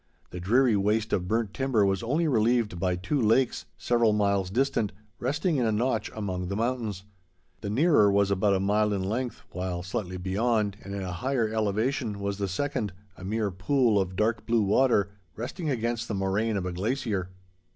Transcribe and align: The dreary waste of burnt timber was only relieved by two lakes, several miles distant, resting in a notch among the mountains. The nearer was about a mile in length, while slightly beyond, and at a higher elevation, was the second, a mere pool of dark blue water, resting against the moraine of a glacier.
The 0.31 0.39
dreary 0.39 0.75
waste 0.75 1.13
of 1.13 1.27
burnt 1.27 1.53
timber 1.53 1.85
was 1.85 2.01
only 2.01 2.27
relieved 2.27 2.79
by 2.79 2.95
two 2.95 3.21
lakes, 3.21 3.65
several 3.77 4.13
miles 4.13 4.49
distant, 4.49 4.93
resting 5.19 5.57
in 5.57 5.65
a 5.67 5.71
notch 5.71 6.09
among 6.15 6.47
the 6.47 6.55
mountains. 6.55 7.03
The 7.59 7.69
nearer 7.69 8.09
was 8.11 8.31
about 8.31 8.55
a 8.55 8.59
mile 8.59 8.93
in 8.93 9.03
length, 9.03 9.43
while 9.51 9.83
slightly 9.83 10.17
beyond, 10.17 10.75
and 10.83 10.95
at 10.95 11.03
a 11.03 11.11
higher 11.11 11.49
elevation, 11.49 12.19
was 12.19 12.39
the 12.39 12.47
second, 12.47 12.93
a 13.15 13.23
mere 13.23 13.51
pool 13.51 14.01
of 14.01 14.15
dark 14.15 14.47
blue 14.47 14.63
water, 14.63 15.11
resting 15.35 15.69
against 15.69 16.07
the 16.07 16.15
moraine 16.15 16.57
of 16.57 16.65
a 16.65 16.73
glacier. 16.73 17.29